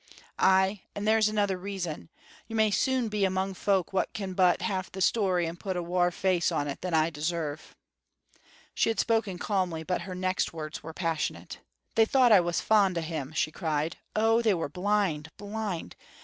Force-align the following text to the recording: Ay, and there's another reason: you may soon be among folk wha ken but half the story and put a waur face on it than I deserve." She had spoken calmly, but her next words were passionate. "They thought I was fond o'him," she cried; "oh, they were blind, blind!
Ay, 0.39 0.81
and 0.95 1.07
there's 1.07 1.29
another 1.29 1.59
reason: 1.59 2.09
you 2.47 2.55
may 2.55 2.71
soon 2.71 3.07
be 3.07 3.23
among 3.23 3.53
folk 3.53 3.93
wha 3.93 4.05
ken 4.13 4.33
but 4.33 4.63
half 4.63 4.91
the 4.91 4.99
story 4.99 5.45
and 5.45 5.59
put 5.59 5.77
a 5.77 5.83
waur 5.83 6.09
face 6.09 6.51
on 6.51 6.67
it 6.67 6.81
than 6.81 6.91
I 6.95 7.11
deserve." 7.11 7.75
She 8.73 8.89
had 8.89 8.99
spoken 8.99 9.37
calmly, 9.37 9.83
but 9.83 10.01
her 10.01 10.15
next 10.15 10.53
words 10.53 10.81
were 10.81 10.91
passionate. 10.91 11.59
"They 11.93 12.05
thought 12.05 12.31
I 12.31 12.39
was 12.39 12.61
fond 12.61 12.97
o'him," 12.97 13.31
she 13.33 13.51
cried; 13.51 13.97
"oh, 14.15 14.41
they 14.41 14.55
were 14.55 14.69
blind, 14.69 15.29
blind! 15.37 15.95